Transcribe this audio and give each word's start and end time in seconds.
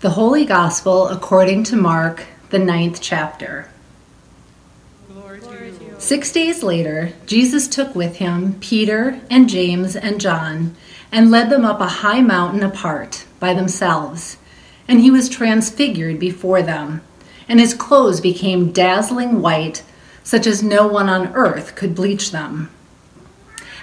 The 0.00 0.10
Holy 0.10 0.44
Gospel 0.44 1.08
according 1.08 1.64
to 1.64 1.76
Mark, 1.76 2.26
the 2.50 2.58
ninth 2.60 3.00
chapter. 3.00 3.68
Six 5.98 6.30
days 6.30 6.62
later, 6.62 7.14
Jesus 7.26 7.66
took 7.66 7.96
with 7.96 8.18
him 8.18 8.60
Peter 8.60 9.20
and 9.28 9.48
James 9.48 9.96
and 9.96 10.20
John 10.20 10.76
and 11.10 11.32
led 11.32 11.50
them 11.50 11.64
up 11.64 11.80
a 11.80 11.88
high 11.88 12.20
mountain 12.20 12.62
apart 12.62 13.26
by 13.40 13.54
themselves. 13.54 14.36
And 14.86 15.00
he 15.00 15.10
was 15.10 15.28
transfigured 15.28 16.20
before 16.20 16.62
them, 16.62 17.02
and 17.48 17.58
his 17.58 17.74
clothes 17.74 18.20
became 18.20 18.70
dazzling 18.70 19.42
white, 19.42 19.82
such 20.22 20.46
as 20.46 20.62
no 20.62 20.86
one 20.86 21.08
on 21.08 21.34
earth 21.34 21.74
could 21.74 21.96
bleach 21.96 22.30
them. 22.30 22.70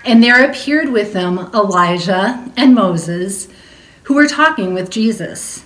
And 0.05 0.23
there 0.23 0.49
appeared 0.49 0.93
with 0.93 1.11
them 1.11 1.51
Elijah 1.53 2.49
and 2.55 2.73
Moses, 2.73 3.49
who 4.03 4.13
were 4.13 4.27
talking 4.27 4.73
with 4.73 4.89
Jesus. 4.89 5.65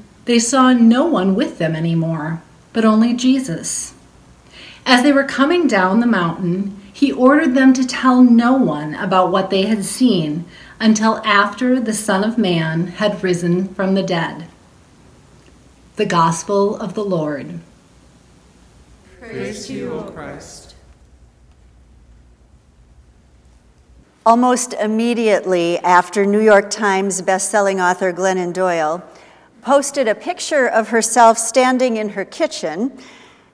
they 0.25 0.39
saw 0.39 0.73
no 0.73 1.05
one 1.05 1.35
with 1.35 1.57
them 1.57 1.75
anymore, 1.75 2.41
but 2.73 2.85
only 2.85 3.13
Jesus. 3.13 3.93
As 4.85 5.03
they 5.03 5.11
were 5.11 5.23
coming 5.23 5.67
down 5.67 5.99
the 5.99 6.07
mountain, 6.07 6.79
he 6.93 7.11
ordered 7.11 7.55
them 7.55 7.73
to 7.73 7.87
tell 7.87 8.23
no 8.23 8.53
one 8.53 8.93
about 8.95 9.31
what 9.31 9.49
they 9.49 9.63
had 9.63 9.85
seen 9.85 10.45
until 10.79 11.17
after 11.23 11.79
the 11.79 11.93
Son 11.93 12.23
of 12.23 12.37
Man 12.37 12.87
had 12.87 13.23
risen 13.23 13.73
from 13.73 13.95
the 13.95 14.03
dead. 14.03 14.47
The 15.95 16.05
Gospel 16.05 16.75
of 16.75 16.93
the 16.93 17.03
Lord. 17.03 17.59
Praise 19.19 19.67
to 19.67 19.73
you, 19.73 19.91
O 19.91 20.03
Christ. 20.03 20.75
Almost 24.25 24.73
immediately 24.73 25.79
after 25.79 26.25
New 26.25 26.41
York 26.41 26.69
Times 26.69 27.21
bestselling 27.21 27.81
author 27.81 28.13
Glennon 28.13 28.53
Doyle 28.53 29.03
posted 29.61 30.07
a 30.07 30.15
picture 30.15 30.67
of 30.67 30.89
herself 30.89 31.37
standing 31.37 31.97
in 31.97 32.09
her 32.09 32.25
kitchen, 32.25 32.97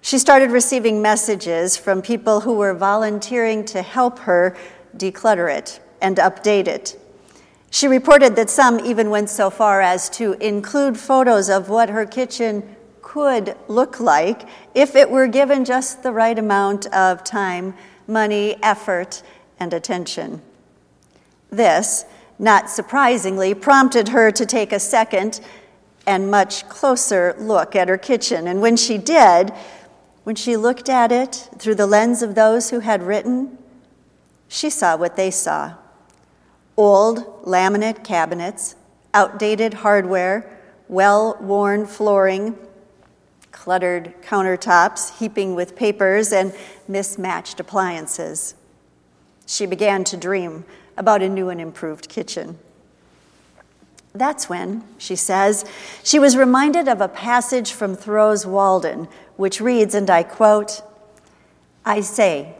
she 0.01 0.17
started 0.17 0.51
receiving 0.51 1.01
messages 1.01 1.75
from 1.75 2.01
people 2.01 2.41
who 2.41 2.53
were 2.53 2.73
volunteering 2.73 3.65
to 3.65 3.81
help 3.81 4.19
her 4.19 4.55
declutter 4.95 5.53
it 5.53 5.81
and 6.01 6.17
update 6.17 6.67
it. 6.67 6.99
She 7.69 7.87
reported 7.87 8.35
that 8.37 8.49
some 8.49 8.79
even 8.79 9.09
went 9.09 9.29
so 9.29 9.49
far 9.49 9.81
as 9.81 10.09
to 10.11 10.33
include 10.33 10.97
photos 10.97 11.49
of 11.49 11.69
what 11.69 11.89
her 11.89 12.05
kitchen 12.05 12.75
could 13.01 13.57
look 13.67 13.99
like 13.99 14.47
if 14.73 14.95
it 14.95 15.09
were 15.09 15.27
given 15.27 15.65
just 15.65 16.03
the 16.03 16.11
right 16.11 16.37
amount 16.37 16.85
of 16.87 17.23
time, 17.23 17.73
money, 18.07 18.57
effort, 18.63 19.21
and 19.59 19.73
attention. 19.73 20.41
This, 21.49 22.05
not 22.39 22.69
surprisingly, 22.69 23.53
prompted 23.53 24.09
her 24.09 24.31
to 24.31 24.45
take 24.45 24.71
a 24.71 24.79
second 24.79 25.41
and 26.07 26.31
much 26.31 26.67
closer 26.69 27.35
look 27.37 27.75
at 27.75 27.89
her 27.89 27.97
kitchen. 27.97 28.47
And 28.47 28.61
when 28.61 28.77
she 28.77 28.97
did, 28.97 29.51
when 30.23 30.35
she 30.35 30.57
looked 30.57 30.89
at 30.89 31.11
it 31.11 31.49
through 31.59 31.75
the 31.75 31.85
lens 31.85 32.21
of 32.21 32.33
those 32.33 32.69
who 32.69 32.79
had 32.79 33.03
written, 33.03 33.57
she 34.47 34.69
saw 34.69 34.95
what 34.95 35.15
they 35.15 35.29
saw 35.29 35.75
old 36.77 37.43
laminate 37.43 38.03
cabinets, 38.03 38.75
outdated 39.13 39.73
hardware, 39.73 40.57
well 40.87 41.35
worn 41.41 41.85
flooring, 41.87 42.55
cluttered 43.51 44.13
countertops 44.21 45.17
heaping 45.17 45.55
with 45.55 45.75
papers, 45.75 46.31
and 46.31 46.53
mismatched 46.87 47.59
appliances. 47.59 48.53
She 49.47 49.65
began 49.65 50.03
to 50.05 50.17
dream 50.17 50.65
about 50.97 51.23
a 51.23 51.29
new 51.29 51.49
and 51.49 51.59
improved 51.59 52.09
kitchen. 52.09 52.59
That's 54.13 54.49
when, 54.49 54.83
she 54.97 55.15
says, 55.15 55.63
she 56.03 56.17
was 56.17 56.35
reminded 56.35 56.87
of 56.87 57.01
a 57.01 57.07
passage 57.07 57.71
from 57.71 57.95
Thoreau's 57.95 58.45
Walden, 58.45 59.07
which 59.35 59.61
reads, 59.61 59.93
and 59.93 60.09
I 60.09 60.23
quote, 60.23 60.81
I 61.85 62.01
say, 62.01 62.55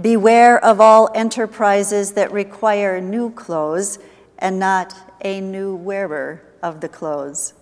beware 0.00 0.62
of 0.64 0.80
all 0.80 1.10
enterprises 1.14 2.12
that 2.12 2.32
require 2.32 3.00
new 3.00 3.30
clothes 3.30 3.98
and 4.38 4.58
not 4.58 4.94
a 5.22 5.40
new 5.40 5.74
wearer 5.74 6.42
of 6.62 6.80
the 6.80 6.88
clothes. 6.88 7.52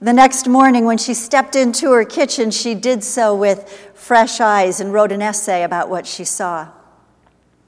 The 0.00 0.12
next 0.12 0.48
morning, 0.48 0.84
when 0.84 0.98
she 0.98 1.14
stepped 1.14 1.54
into 1.54 1.92
her 1.92 2.04
kitchen, 2.04 2.50
she 2.50 2.74
did 2.74 3.04
so 3.04 3.36
with 3.36 3.68
fresh 3.94 4.40
eyes 4.40 4.80
and 4.80 4.92
wrote 4.92 5.12
an 5.12 5.22
essay 5.22 5.62
about 5.62 5.88
what 5.88 6.08
she 6.08 6.24
saw. 6.24 6.68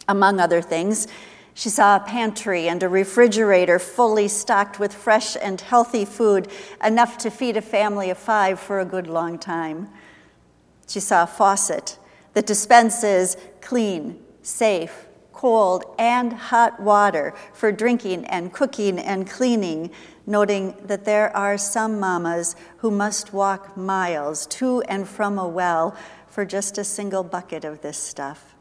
Among 0.08 0.40
other 0.40 0.60
things, 0.60 1.06
she 1.54 1.68
saw 1.68 1.96
a 1.96 2.00
pantry 2.00 2.68
and 2.68 2.82
a 2.82 2.88
refrigerator 2.88 3.78
fully 3.78 4.26
stocked 4.26 4.80
with 4.80 4.92
fresh 4.92 5.36
and 5.40 5.60
healthy 5.60 6.04
food, 6.04 6.48
enough 6.84 7.16
to 7.18 7.30
feed 7.30 7.56
a 7.56 7.62
family 7.62 8.10
of 8.10 8.18
five 8.18 8.58
for 8.58 8.80
a 8.80 8.84
good 8.84 9.06
long 9.06 9.38
time. 9.38 9.88
She 10.88 10.98
saw 10.98 11.22
a 11.22 11.28
faucet 11.28 11.96
that 12.34 12.46
dispenses 12.46 13.36
clean, 13.60 14.20
safe, 14.42 15.06
cold, 15.32 15.84
and 15.96 16.32
hot 16.32 16.80
water 16.80 17.34
for 17.52 17.70
drinking 17.70 18.24
and 18.26 18.52
cooking 18.52 18.98
and 18.98 19.30
cleaning, 19.30 19.90
noting 20.26 20.74
that 20.84 21.04
there 21.04 21.34
are 21.36 21.56
some 21.56 22.00
mamas 22.00 22.56
who 22.78 22.90
must 22.90 23.32
walk 23.32 23.76
miles 23.76 24.46
to 24.46 24.80
and 24.82 25.08
from 25.08 25.38
a 25.38 25.46
well 25.46 25.96
for 26.26 26.44
just 26.44 26.78
a 26.78 26.84
single 26.84 27.22
bucket 27.22 27.64
of 27.64 27.80
this 27.80 27.96
stuff. 27.96 28.53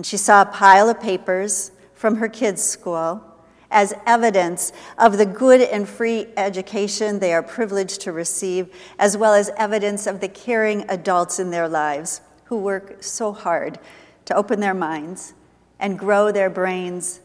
And 0.00 0.06
she 0.06 0.16
saw 0.16 0.40
a 0.40 0.46
pile 0.46 0.88
of 0.88 0.98
papers 0.98 1.72
from 1.92 2.16
her 2.16 2.28
kids' 2.28 2.62
school 2.62 3.22
as 3.70 3.92
evidence 4.06 4.72
of 4.96 5.18
the 5.18 5.26
good 5.26 5.60
and 5.60 5.86
free 5.86 6.28
education 6.38 7.18
they 7.18 7.34
are 7.34 7.42
privileged 7.42 8.00
to 8.00 8.10
receive, 8.10 8.74
as 8.98 9.18
well 9.18 9.34
as 9.34 9.50
evidence 9.58 10.06
of 10.06 10.20
the 10.20 10.28
caring 10.28 10.88
adults 10.88 11.38
in 11.38 11.50
their 11.50 11.68
lives 11.68 12.22
who 12.44 12.56
work 12.56 13.02
so 13.02 13.34
hard 13.34 13.78
to 14.24 14.34
open 14.34 14.60
their 14.60 14.72
minds 14.72 15.34
and 15.78 15.98
grow 15.98 16.32
their 16.32 16.48
brains 16.48 17.20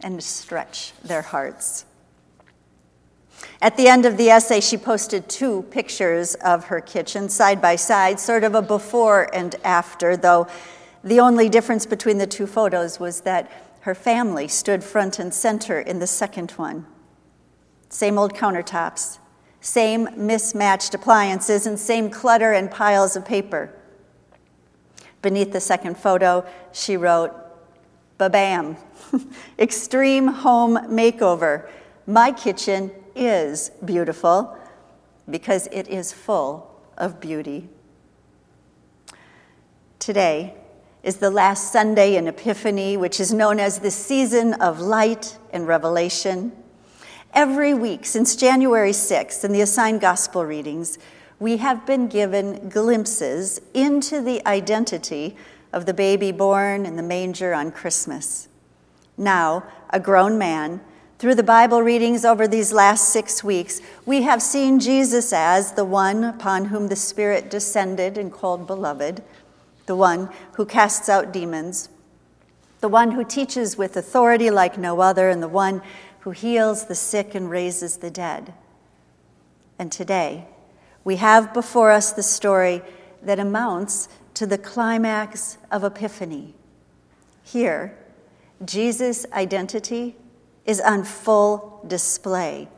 and 0.00 0.22
stretch 0.22 0.92
their 1.02 1.22
hearts. 1.22 1.86
At 3.60 3.76
the 3.76 3.88
end 3.88 4.06
of 4.06 4.16
the 4.16 4.30
essay, 4.30 4.60
she 4.60 4.76
posted 4.76 5.28
two 5.28 5.62
pictures 5.72 6.36
of 6.36 6.66
her 6.66 6.80
kitchen 6.80 7.28
side 7.28 7.60
by 7.60 7.74
side, 7.74 8.20
sort 8.20 8.44
of 8.44 8.54
a 8.54 8.62
before 8.62 9.28
and 9.34 9.56
after, 9.64 10.16
though 10.16 10.46
the 11.04 11.20
only 11.20 11.48
difference 11.48 11.86
between 11.86 12.18
the 12.18 12.26
two 12.26 12.46
photos 12.46 13.00
was 13.00 13.22
that 13.22 13.50
her 13.80 13.94
family 13.94 14.46
stood 14.46 14.84
front 14.84 15.18
and 15.18 15.34
center 15.34 15.80
in 15.80 15.98
the 15.98 16.06
second 16.06 16.52
one. 16.52 16.86
Same 17.88 18.18
old 18.18 18.34
countertops, 18.34 19.18
same 19.60 20.08
mismatched 20.16 20.94
appliances, 20.94 21.66
and 21.66 21.78
same 21.78 22.08
clutter 22.08 22.52
and 22.52 22.70
piles 22.70 23.16
of 23.16 23.24
paper. 23.24 23.74
Beneath 25.20 25.52
the 25.52 25.60
second 25.60 25.96
photo, 25.96 26.46
she 26.72 26.96
wrote, 26.96 27.32
Babam, 28.18 28.76
extreme 29.58 30.28
home 30.28 30.76
makeover. 30.88 31.68
My 32.06 32.30
kitchen 32.30 32.92
is 33.16 33.70
beautiful 33.84 34.56
because 35.28 35.66
it 35.72 35.88
is 35.88 36.12
full 36.12 36.80
of 36.96 37.20
beauty. 37.20 37.68
Today, 39.98 40.54
is 41.02 41.16
the 41.16 41.30
last 41.30 41.72
Sunday 41.72 42.14
in 42.14 42.28
Epiphany, 42.28 42.96
which 42.96 43.18
is 43.18 43.32
known 43.32 43.58
as 43.58 43.80
the 43.80 43.90
season 43.90 44.54
of 44.54 44.78
light 44.78 45.36
and 45.52 45.66
revelation. 45.66 46.52
Every 47.34 47.74
week 47.74 48.06
since 48.06 48.36
January 48.36 48.92
6th 48.92 49.42
in 49.42 49.52
the 49.52 49.62
assigned 49.62 50.00
gospel 50.00 50.44
readings, 50.44 50.98
we 51.40 51.56
have 51.56 51.84
been 51.86 52.06
given 52.06 52.68
glimpses 52.68 53.60
into 53.74 54.20
the 54.20 54.46
identity 54.46 55.36
of 55.72 55.86
the 55.86 55.94
baby 55.94 56.30
born 56.30 56.86
in 56.86 56.94
the 56.94 57.02
manger 57.02 57.52
on 57.52 57.72
Christmas. 57.72 58.46
Now, 59.18 59.64
a 59.90 59.98
grown 59.98 60.38
man, 60.38 60.80
through 61.18 61.34
the 61.34 61.42
Bible 61.42 61.82
readings 61.82 62.24
over 62.24 62.46
these 62.46 62.72
last 62.72 63.08
six 63.08 63.42
weeks, 63.42 63.80
we 64.06 64.22
have 64.22 64.40
seen 64.40 64.78
Jesus 64.78 65.32
as 65.32 65.72
the 65.72 65.84
one 65.84 66.22
upon 66.22 66.66
whom 66.66 66.88
the 66.88 66.96
Spirit 66.96 67.50
descended 67.50 68.16
and 68.16 68.32
called 68.32 68.68
beloved 68.68 69.22
the 69.86 69.96
one 69.96 70.30
who 70.54 70.64
casts 70.64 71.08
out 71.08 71.32
demons, 71.32 71.88
the 72.80 72.88
one 72.88 73.12
who 73.12 73.24
teaches 73.24 73.76
with 73.76 73.96
authority 73.96 74.50
like 74.50 74.78
no 74.78 75.00
other, 75.00 75.28
and 75.28 75.42
the 75.42 75.48
one 75.48 75.82
who 76.20 76.30
heals 76.30 76.86
the 76.86 76.94
sick 76.94 77.34
and 77.34 77.50
raises 77.50 77.98
the 77.98 78.10
dead. 78.10 78.54
And 79.78 79.90
today, 79.90 80.46
we 81.04 81.16
have 81.16 81.52
before 81.52 81.90
us 81.90 82.12
the 82.12 82.22
story 82.22 82.82
that 83.22 83.38
amounts 83.38 84.08
to 84.34 84.46
the 84.46 84.58
climax 84.58 85.58
of 85.70 85.84
Epiphany. 85.84 86.54
Here, 87.42 87.96
Jesus' 88.64 89.26
identity 89.32 90.16
is 90.64 90.80
on 90.80 91.04
full 91.04 91.84
display. 91.86 92.68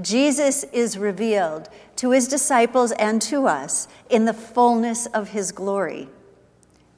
Jesus 0.00 0.64
is 0.64 0.98
revealed 0.98 1.68
to 1.96 2.10
his 2.10 2.28
disciples 2.28 2.92
and 2.92 3.20
to 3.22 3.46
us 3.46 3.88
in 4.08 4.24
the 4.24 4.34
fullness 4.34 5.06
of 5.06 5.30
his 5.30 5.52
glory. 5.52 6.08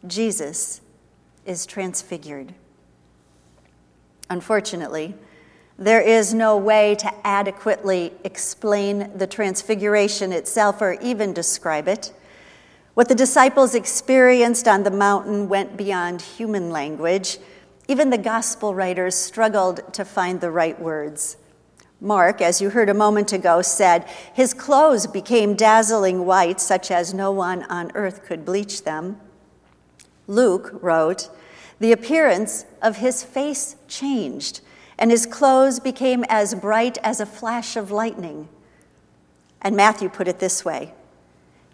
Jesus 0.07 0.81
is 1.47 1.67
transfigured. 1.67 2.55
Unfortunately, 4.29 5.15
there 5.79 6.01
is 6.01 6.33
no 6.33 6.57
way 6.57 6.95
to 6.97 7.13
adequately 7.27 8.13
explain 8.25 9.11
the 9.17 9.27
transfiguration 9.27 10.33
itself 10.33 10.81
or 10.81 10.93
even 11.01 11.33
describe 11.33 11.89
it. 11.89 12.13
What 12.95 13.09
the 13.09 13.15
disciples 13.15 13.75
experienced 13.75 14.69
on 14.69 14.83
the 14.83 14.91
mountain 14.91 15.49
went 15.49 15.77
beyond 15.77 16.21
human 16.21 16.71
language. 16.71 17.39
Even 17.89 18.11
the 18.11 18.19
gospel 18.19 18.75
writers 18.75 19.15
struggled 19.15 19.93
to 19.95 20.05
find 20.05 20.41
the 20.41 20.51
right 20.51 20.79
words. 20.81 21.37
Mark, 22.01 22.41
as 22.41 22.61
you 22.61 22.71
heard 22.71 22.89
a 22.89 22.95
moment 22.95 23.33
ago, 23.33 23.63
said, 23.63 24.05
His 24.35 24.55
clothes 24.55 25.07
became 25.07 25.55
dazzling 25.55 26.27
white, 26.27 26.61
such 26.61 26.91
as 26.91 27.15
no 27.15 27.31
one 27.31 27.63
on 27.65 27.93
earth 27.95 28.25
could 28.25 28.45
bleach 28.45 28.85
them. 28.85 29.21
Luke 30.27 30.71
wrote, 30.81 31.29
The 31.79 31.93
appearance 31.93 32.65
of 32.81 32.99
his 32.99 33.23
face 33.23 33.77
changed, 33.89 34.61
and 34.99 35.11
his 35.11 35.27
clothes 35.27 35.81
became 35.81 36.25
as 36.29 36.55
bright 36.55 36.99
as 37.03 37.21
a 37.21 37.27
flash 37.27 37.77
of 37.77 37.91
lightning. 37.91 38.49
And 39.61 39.77
Matthew 39.77 40.09
put 40.09 40.29
it 40.29 40.39
this 40.39 40.65
way 40.65 40.95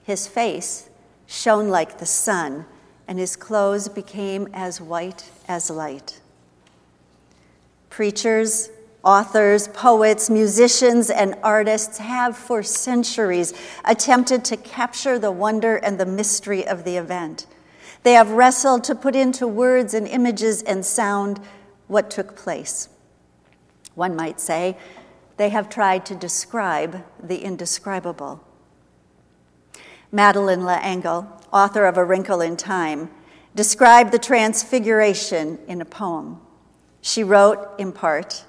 His 0.04 0.26
face 0.26 0.88
shone 1.26 1.68
like 1.68 1.98
the 1.98 2.06
sun, 2.06 2.66
and 3.06 3.18
his 3.18 3.36
clothes 3.36 3.88
became 3.88 4.48
as 4.52 4.80
white 4.80 5.30
as 5.46 5.70
light. 5.70 6.20
Preachers, 7.90 8.70
authors, 9.02 9.68
poets, 9.68 10.28
musicians, 10.28 11.10
and 11.10 11.34
artists 11.42 11.98
have 11.98 12.36
for 12.36 12.62
centuries 12.62 13.54
attempted 13.84 14.44
to 14.44 14.56
capture 14.56 15.18
the 15.18 15.32
wonder 15.32 15.76
and 15.76 15.98
the 15.98 16.06
mystery 16.06 16.66
of 16.66 16.84
the 16.84 16.96
event. 16.96 17.46
They 18.08 18.14
have 18.14 18.30
wrestled 18.30 18.84
to 18.84 18.94
put 18.94 19.14
into 19.14 19.46
words 19.46 19.92
and 19.92 20.08
images 20.08 20.62
and 20.62 20.82
sound 20.82 21.40
what 21.88 22.10
took 22.10 22.34
place. 22.34 22.88
One 23.94 24.16
might 24.16 24.40
say 24.40 24.78
they 25.36 25.50
have 25.50 25.68
tried 25.68 26.06
to 26.06 26.14
describe 26.14 27.04
the 27.22 27.44
indescribable. 27.44 28.42
Madeleine 30.10 30.64
L'Engle, 30.64 31.30
author 31.52 31.84
of 31.84 31.98
A 31.98 32.04
Wrinkle 32.06 32.40
in 32.40 32.56
Time, 32.56 33.10
described 33.54 34.10
the 34.10 34.18
transfiguration 34.18 35.58
in 35.68 35.82
a 35.82 35.84
poem. 35.84 36.40
She 37.02 37.22
wrote, 37.22 37.78
in 37.78 37.92
part, 37.92 38.46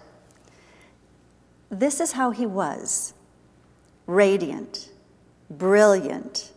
This 1.70 2.00
is 2.00 2.14
how 2.14 2.32
he 2.32 2.46
was 2.46 3.14
radiant, 4.08 4.90
brilliant, 5.50 6.54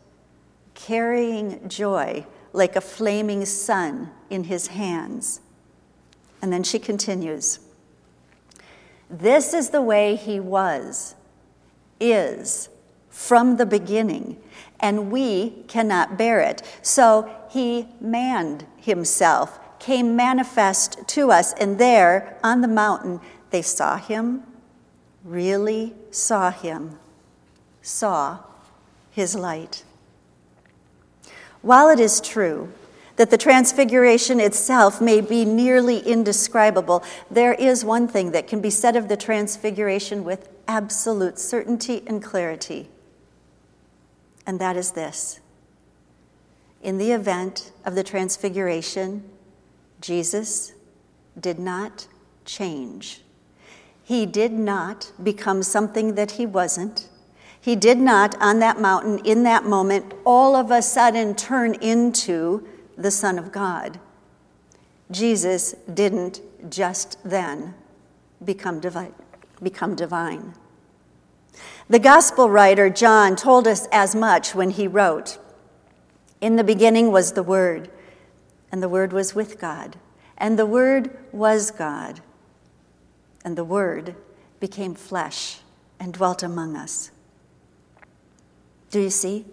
carrying 0.75 1.69
joy 1.69 2.27
like 2.53 2.77
a 2.77 2.81
flaming 2.81 3.45
sun 3.45 4.11
in 4.31 4.45
his 4.45 4.69
hands. 4.69 5.41
And 6.41 6.53
then 6.53 6.63
she 6.63 6.79
continues 6.79 7.61
This 9.09 9.55
is 9.55 9.71
the 9.71 9.83
way 9.83 10.17
he 10.17 10.41
was, 10.41 11.15
is, 12.01 12.69
from 13.09 13.57
the 13.57 13.67
beginning 13.67 14.37
and 14.83 15.13
we 15.13 15.51
cannot 15.69 16.19
bear 16.19 16.41
it. 16.41 16.61
So 16.83 17.31
he 17.49 17.87
manned 18.01 18.67
himself, 18.77 19.59
came 19.79 20.17
manifest 20.17 21.07
to 21.09 21.31
us, 21.31 21.55
and 21.55 21.79
there 21.79 22.37
on 22.43 22.61
the 22.61 22.69
mountain 22.69 23.21
they 23.51 23.63
saw 23.63 23.97
him, 23.97 24.43
really 25.25 25.95
saw 26.11 26.51
him, 26.51 26.99
saw 27.81 28.41
his 29.13 29.37
light. 29.37 29.85
While 31.63 31.89
it 31.89 32.01
is 32.01 32.21
true 32.21 32.73
that 33.17 33.31
the 33.31 33.39
transfiguration 33.39 34.41
itself 34.41 35.01
may 35.01 35.21
be 35.21 35.45
nearly 35.45 35.99
indescribable, 35.99 37.03
there 37.31 37.55
is 37.55 37.85
one 37.85 38.09
thing 38.09 38.33
that 38.33 38.47
can 38.47 38.61
be 38.61 38.71
said 38.71 38.97
of 38.97 39.09
the 39.09 39.17
transfiguration 39.17 40.25
with 40.25 40.49
absolute 40.69 41.39
certainty 41.39 42.03
and 42.07 42.23
clarity 42.23 42.89
and 44.47 44.61
that 44.61 44.77
is 44.77 44.93
this. 44.93 45.41
In 46.83 46.99
the 46.99 47.13
event 47.13 47.73
of 47.85 47.95
the 47.95 48.03
Transfiguration, 48.03 49.29
Jesus 50.01 50.73
did 51.39 51.59
not 51.59 52.09
change. 52.45 53.23
He 54.03 54.27
did 54.27 54.53
not 54.53 55.13
become 55.23 55.63
something 55.63 56.17
that 56.17 56.33
he 56.33 56.47
wasn't. 56.47 57.09
He 57.63 57.77
did 57.77 57.99
not, 57.99 58.35
on 58.43 58.59
that 58.59 58.81
mountain, 58.81 59.21
in 59.25 59.45
that 59.45 59.65
moment, 59.65 60.13
all 60.27 60.57
of 60.57 60.73
a 60.73 60.83
sudden 60.83 61.37
turn 61.37 61.75
into 61.75 62.67
the 62.99 63.13
Son 63.13 63.39
of 63.39 63.53
God. 63.53 64.01
Jesus 65.13 65.77
didn't 65.95 66.41
just 66.69 67.19
then 67.25 67.75
become 68.45 68.81
divine. 68.81 69.15
Become 69.63 69.95
divine. 69.95 70.55
The 71.89 72.01
gospel 72.01 72.51
writer 72.51 72.91
John 72.91 73.37
told 73.37 73.69
us 73.69 73.87
as 73.93 74.17
much 74.17 74.57
when 74.57 74.71
he 74.71 74.89
wrote 74.89 75.39
In 76.41 76.57
the 76.57 76.65
beginning 76.65 77.13
was 77.13 77.35
the 77.35 77.45
Word, 77.45 77.91
and 78.73 78.83
the 78.83 78.89
Word 78.89 79.13
was 79.13 79.37
with 79.37 79.61
God, 79.61 79.97
and 80.37 80.59
the 80.59 80.67
Word 80.67 81.17
was 81.31 81.71
God, 81.71 82.23
and 83.45 83.57
the 83.57 83.63
Word 83.63 84.17
became 84.59 84.97
flesh 84.97 85.61
and 86.01 86.13
dwelt 86.13 86.43
among 86.43 86.75
us. 86.75 87.13
Do 88.93 89.01
you 89.01 89.11
see? 89.11 89.45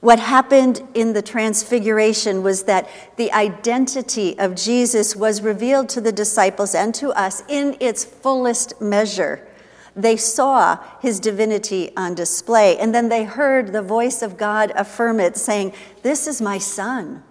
What 0.00 0.18
happened 0.18 0.82
in 0.94 1.12
the 1.12 1.22
transfiguration 1.22 2.42
was 2.42 2.64
that 2.64 2.88
the 3.16 3.30
identity 3.32 4.36
of 4.38 4.56
Jesus 4.56 5.14
was 5.14 5.42
revealed 5.42 5.88
to 5.90 6.00
the 6.00 6.12
disciples 6.12 6.74
and 6.74 6.92
to 6.96 7.10
us 7.10 7.44
in 7.48 7.76
its 7.78 8.04
fullest 8.04 8.80
measure. 8.80 9.46
They 9.94 10.16
saw 10.16 10.78
his 11.00 11.20
divinity 11.20 11.90
on 11.96 12.14
display, 12.14 12.76
and 12.76 12.94
then 12.94 13.08
they 13.08 13.24
heard 13.24 13.72
the 13.72 13.82
voice 13.82 14.20
of 14.20 14.36
God 14.36 14.72
affirm 14.74 15.20
it, 15.20 15.36
saying, 15.36 15.72
This 16.02 16.26
is 16.26 16.42
my 16.42 16.58
son, 16.58 17.22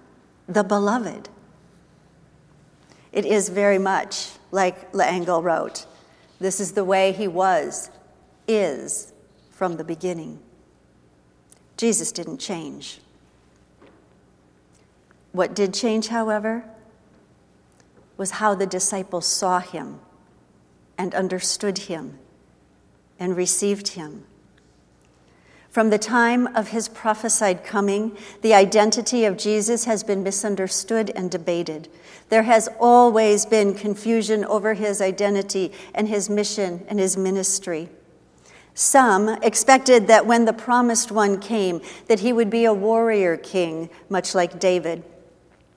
the 0.47 0.63
beloved. 0.63 1.29
It 3.11 3.25
is 3.25 3.49
very 3.49 3.77
much 3.77 4.29
like 4.51 4.93
L'Engle 4.93 5.43
wrote 5.43 5.85
this 6.39 6.59
is 6.59 6.73
the 6.73 6.83
way 6.83 7.11
he 7.11 7.27
was, 7.27 7.89
is 8.47 9.13
from 9.51 9.77
the 9.77 9.83
beginning. 9.83 10.39
Jesus 11.77 12.11
didn't 12.11 12.37
change. 12.37 12.99
What 15.31 15.53
did 15.53 15.73
change, 15.73 16.07
however, 16.07 16.63
was 18.17 18.31
how 18.31 18.55
the 18.55 18.65
disciples 18.65 19.25
saw 19.25 19.59
him 19.59 19.99
and 20.97 21.13
understood 21.13 21.77
him 21.77 22.17
and 23.19 23.35
received 23.35 23.89
him. 23.89 24.23
From 25.69 25.89
the 25.89 25.97
time 25.97 26.47
of 26.55 26.69
his 26.69 26.87
prophesied 26.87 27.65
coming, 27.65 28.17
the 28.41 28.53
identity 28.53 29.25
of 29.25 29.35
Jesus 29.35 29.83
has 29.83 30.03
been 30.03 30.23
misunderstood 30.23 31.11
and 31.17 31.29
debated. 31.29 31.89
There 32.29 32.43
has 32.43 32.69
always 32.79 33.45
been 33.45 33.73
confusion 33.73 34.45
over 34.45 34.73
his 34.75 35.01
identity 35.01 35.73
and 35.93 36.07
his 36.07 36.29
mission 36.29 36.85
and 36.87 36.97
his 36.97 37.17
ministry. 37.17 37.89
Some 38.77 39.29
expected 39.41 40.07
that 40.07 40.25
when 40.25 40.43
the 40.43 40.51
promised 40.51 41.09
one 41.09 41.39
came, 41.39 41.81
that 42.07 42.19
he 42.19 42.33
would 42.33 42.49
be 42.49 42.65
a 42.65 42.73
warrior 42.73 43.37
king, 43.37 43.89
much 44.09 44.35
like 44.35 44.59
David. 44.59 45.01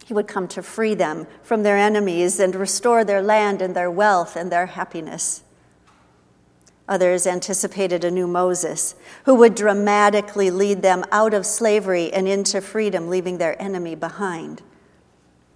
He 0.04 0.12
would 0.12 0.26
come 0.26 0.48
to 0.48 0.62
free 0.64 0.94
them 0.94 1.28
from 1.44 1.62
their 1.62 1.76
enemies 1.76 2.40
and 2.40 2.56
restore 2.56 3.04
their 3.04 3.22
land 3.22 3.62
and 3.62 3.76
their 3.76 3.90
wealth 3.90 4.34
and 4.34 4.50
their 4.50 4.66
happiness. 4.66 5.44
Others 6.88 7.24
anticipated 7.24 8.02
a 8.02 8.10
new 8.10 8.26
Moses 8.26 8.96
who 9.26 9.34
would 9.36 9.54
dramatically 9.54 10.50
lead 10.50 10.82
them 10.82 11.04
out 11.12 11.34
of 11.34 11.46
slavery 11.46 12.12
and 12.12 12.26
into 12.26 12.60
freedom, 12.60 13.08
leaving 13.08 13.38
their 13.38 13.60
enemy 13.62 13.94
behind. 13.94 14.60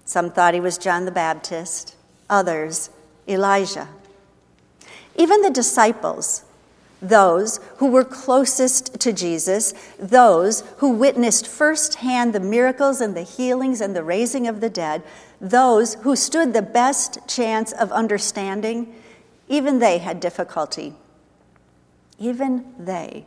Some 0.05 0.31
thought 0.31 0.55
he 0.55 0.61
was 0.61 0.79
John 0.79 1.07
the 1.07 1.11
Baptist, 1.11 1.97
others, 2.31 2.91
Elijah. 3.27 3.89
Even 5.17 5.43
the 5.43 5.51
disciples, 5.51 6.45
those 7.03 7.59
who 7.79 7.89
were 7.89 8.05
closest 8.05 8.99
to 9.01 9.13
Jesus, 9.13 9.75
those 9.99 10.63
who 10.79 10.91
witnessed 10.91 11.47
firsthand 11.47 12.33
the 12.33 12.41
miracles 12.41 13.01
and 13.01 13.15
the 13.17 13.23
healings 13.23 13.81
and 13.81 13.95
the 13.95 14.05
raising 14.05 14.47
of 14.47 14.61
the 14.61 14.71
dead, 14.71 15.03
those 15.41 15.95
who 15.97 16.17
stood 16.17 16.53
the 16.55 16.63
best 16.63 17.19
chance 17.29 17.73
of 17.73 17.93
understanding, 17.93 18.95
even 19.49 19.81
they 19.81 19.99
had 19.99 20.21
difficulty 20.21 20.95
even 22.23 22.65
they 22.79 23.27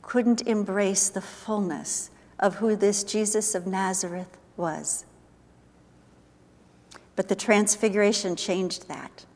couldn't 0.00 0.40
embrace 0.42 1.10
the 1.10 1.20
fullness 1.20 2.10
of 2.38 2.56
who 2.56 2.74
this 2.74 3.04
Jesus 3.04 3.54
of 3.54 3.66
Nazareth 3.66 4.38
was. 4.56 5.04
But 7.16 7.28
the 7.28 7.34
transfiguration 7.34 8.34
changed 8.34 8.88
that 8.88 9.26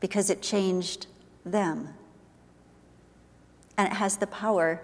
because 0.00 0.30
it 0.30 0.40
changed 0.40 1.06
them. 1.44 1.90
And 3.80 3.90
it 3.90 3.96
has 3.96 4.18
the 4.18 4.26
power 4.26 4.82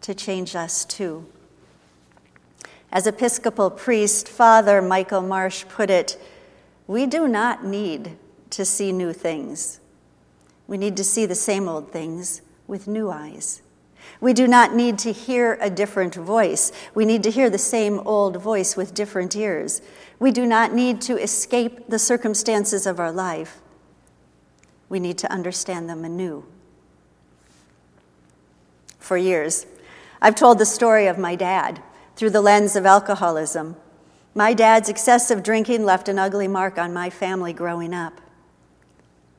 to 0.00 0.14
change 0.14 0.54
us 0.54 0.84
too. 0.84 1.26
As 2.92 3.04
Episcopal 3.04 3.68
priest 3.68 4.28
Father 4.28 4.80
Michael 4.80 5.22
Marsh 5.22 5.64
put 5.68 5.90
it, 5.90 6.22
we 6.86 7.04
do 7.04 7.26
not 7.26 7.64
need 7.64 8.16
to 8.50 8.64
see 8.64 8.92
new 8.92 9.12
things. 9.12 9.80
We 10.68 10.78
need 10.78 10.96
to 10.98 11.02
see 11.02 11.26
the 11.26 11.34
same 11.34 11.68
old 11.68 11.90
things 11.90 12.40
with 12.68 12.86
new 12.86 13.10
eyes. 13.10 13.60
We 14.20 14.32
do 14.34 14.46
not 14.46 14.72
need 14.72 15.00
to 15.00 15.10
hear 15.10 15.58
a 15.60 15.68
different 15.68 16.14
voice. 16.14 16.70
We 16.94 17.04
need 17.04 17.24
to 17.24 17.32
hear 17.32 17.50
the 17.50 17.58
same 17.58 17.98
old 18.06 18.40
voice 18.40 18.76
with 18.76 18.94
different 18.94 19.34
ears. 19.34 19.82
We 20.20 20.30
do 20.30 20.46
not 20.46 20.72
need 20.72 21.00
to 21.00 21.20
escape 21.20 21.88
the 21.88 21.98
circumstances 21.98 22.86
of 22.86 23.00
our 23.00 23.10
life. 23.10 23.60
We 24.88 25.00
need 25.00 25.18
to 25.18 25.32
understand 25.32 25.90
them 25.90 26.04
anew. 26.04 26.46
For 28.98 29.16
years, 29.16 29.66
I've 30.20 30.34
told 30.34 30.58
the 30.58 30.66
story 30.66 31.06
of 31.06 31.18
my 31.18 31.34
dad 31.34 31.82
through 32.16 32.30
the 32.30 32.40
lens 32.40 32.76
of 32.76 32.84
alcoholism. 32.84 33.76
My 34.34 34.52
dad's 34.54 34.88
excessive 34.88 35.42
drinking 35.42 35.84
left 35.84 36.08
an 36.08 36.18
ugly 36.18 36.48
mark 36.48 36.78
on 36.78 36.92
my 36.92 37.10
family 37.10 37.52
growing 37.52 37.94
up. 37.94 38.20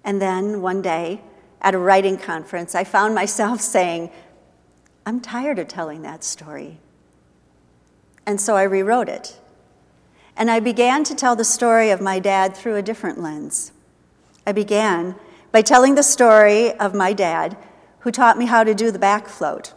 And 0.03 0.21
then 0.21 0.61
one 0.61 0.81
day, 0.81 1.21
at 1.61 1.75
a 1.75 1.77
writing 1.77 2.17
conference, 2.17 2.73
I 2.73 2.83
found 2.83 3.13
myself 3.13 3.61
saying, 3.75 4.09
I'm 5.05 5.19
tired 5.19 5.59
of 5.59 5.67
telling 5.67 6.01
that 6.03 6.23
story. 6.23 6.77
And 8.25 8.39
so 8.39 8.55
I 8.55 8.63
rewrote 8.63 9.09
it. 9.09 9.39
And 10.37 10.49
I 10.49 10.59
began 10.59 11.03
to 11.05 11.15
tell 11.15 11.35
the 11.35 11.43
story 11.43 11.89
of 11.89 11.99
my 11.99 12.19
dad 12.19 12.55
through 12.55 12.75
a 12.75 12.81
different 12.81 13.19
lens. 13.19 13.73
I 14.45 14.51
began 14.51 15.15
by 15.51 15.61
telling 15.61 15.95
the 15.95 16.03
story 16.03 16.71
of 16.73 16.93
my 16.93 17.11
dad, 17.11 17.57
who 17.99 18.11
taught 18.11 18.37
me 18.37 18.45
how 18.45 18.63
to 18.63 18.73
do 18.73 18.91
the 18.91 18.99
back 18.99 19.27
float 19.27 19.73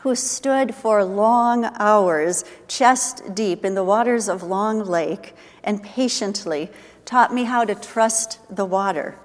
who 0.00 0.14
stood 0.14 0.74
for 0.74 1.04
long 1.04 1.64
hours, 1.76 2.44
chest 2.68 3.34
deep 3.34 3.64
in 3.64 3.74
the 3.74 3.84
waters 3.84 4.28
of 4.28 4.42
Long 4.42 4.84
Lake, 4.84 5.34
and 5.64 5.82
patiently 5.82 6.70
taught 7.04 7.34
me 7.34 7.44
how 7.44 7.64
to 7.64 7.74
trust 7.74 8.38
the 8.54 8.64
water. 8.64 9.16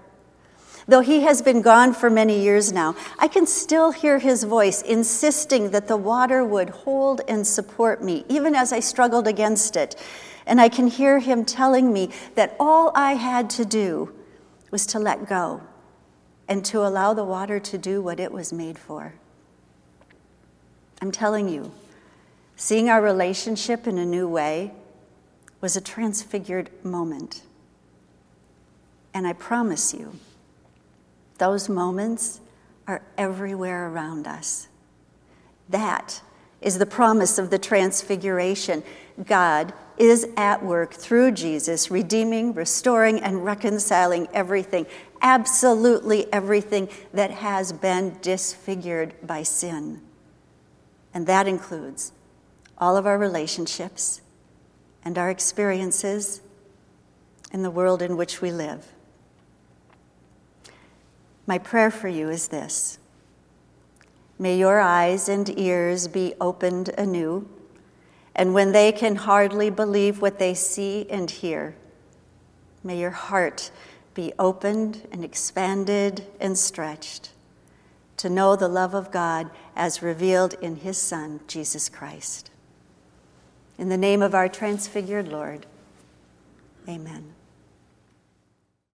Though 0.88 1.02
he 1.02 1.22
has 1.22 1.42
been 1.42 1.62
gone 1.62 1.94
for 1.94 2.10
many 2.10 2.42
years 2.42 2.74
now, 2.74 2.96
I 3.18 3.28
can 3.28 3.46
still 3.46 3.92
hear 3.92 4.20
his 4.20 4.44
voice 4.44 4.82
insisting 4.82 5.72
that 5.72 5.88
the 5.88 5.96
water 5.96 6.44
would 6.44 6.72
hold 6.72 7.22
and 7.28 7.48
support 7.48 8.04
me, 8.04 8.26
even 8.28 8.56
as 8.56 8.74
I 8.74 8.80
struggled 8.82 9.28
against 9.28 9.78
it. 9.78 9.96
And 10.46 10.60
I 10.60 10.68
can 10.68 10.88
hear 10.88 11.20
him 11.20 11.46
telling 11.46 11.94
me 11.94 12.10
that 12.36 12.56
all 12.60 12.92
I 12.96 13.14
had 13.14 13.50
to 13.52 13.64
do 13.64 14.14
was 14.72 14.86
to 14.88 15.00
let 15.00 15.30
go 15.30 15.62
and 16.48 16.64
to 16.66 16.80
allow 16.80 17.14
the 17.14 17.24
water 17.24 17.60
to 17.60 17.78
do 17.78 18.02
what 18.02 18.20
it 18.20 18.32
was 18.32 18.52
made 18.52 18.78
for. 18.78 19.14
I'm 21.02 21.12
telling 21.12 21.50
you, 21.50 21.72
seeing 22.56 22.90
our 22.90 23.02
relationship 23.02 23.88
in 23.88 23.98
a 23.98 24.06
new 24.06 24.28
way 24.28 24.72
was 25.62 25.76
a 25.76 25.82
transfigured 25.82 26.70
moment. 26.84 27.44
And 29.14 29.28
I 29.28 29.34
promise 29.34 29.94
you, 29.94 30.14
those 31.38 31.70
moments 31.70 32.40
are 32.88 33.02
everywhere 33.18 33.90
around 33.90 34.28
us. 34.28 34.68
That 35.70 36.22
is 36.62 36.78
the 36.78 36.86
promise 36.86 37.38
of 37.38 37.50
the 37.50 37.60
transfiguration. 37.60 38.84
God 39.26 39.74
is 39.98 40.28
at 40.38 40.64
work 40.64 40.94
through 40.94 41.32
Jesus, 41.32 41.92
redeeming, 41.92 42.54
restoring, 42.54 43.20
and 43.20 43.46
reconciling 43.46 44.28
everything, 44.34 44.86
absolutely 45.24 46.32
everything 46.32 46.90
that 47.14 47.32
has 47.32 47.72
been 47.72 48.18
disfigured 48.22 49.16
by 49.26 49.42
sin. 49.42 50.02
And 51.14 51.26
that 51.28 51.48
includes 51.48 52.12
all 52.78 52.98
of 52.98 53.08
our 53.08 53.18
relationships 53.18 54.22
and 55.06 55.18
our 55.18 55.30
experiences 55.30 56.42
in 57.52 57.64
the 57.64 57.72
world 57.72 58.02
in 58.02 58.18
which 58.18 58.42
we 58.42 58.52
live. 58.52 58.88
My 61.48 61.58
prayer 61.58 61.92
for 61.92 62.08
you 62.08 62.30
is 62.30 62.50
this 62.50 63.00
May 64.38 64.58
your 64.58 64.80
eyes 64.80 65.30
and 65.30 65.58
ears 65.58 66.08
be 66.08 66.34
opened 66.42 66.90
anew, 66.98 67.48
and 68.36 68.54
when 68.54 68.72
they 68.72 68.92
can 68.92 69.16
hardly 69.16 69.70
believe 69.70 70.22
what 70.22 70.40
they 70.40 70.54
see 70.54 71.06
and 71.10 71.30
hear, 71.30 71.76
may 72.84 73.00
your 73.00 73.12
heart 73.12 73.72
be 74.14 74.34
opened 74.38 75.08
and 75.12 75.24
expanded 75.24 76.26
and 76.40 76.58
stretched 76.58 77.32
to 78.18 78.30
know 78.30 78.56
the 78.56 78.68
love 78.68 78.94
of 78.94 79.12
God 79.12 79.50
as 79.76 80.02
revealed 80.02 80.54
in 80.62 80.78
his 80.78 80.98
Son, 80.98 81.40
Jesus 81.48 81.90
Christ. 81.90 82.52
In 83.78 83.90
the 83.90 83.98
name 83.98 84.22
of 84.22 84.36
our 84.36 84.48
transfigured 84.48 85.28
Lord, 85.28 85.66
amen. 86.88 87.34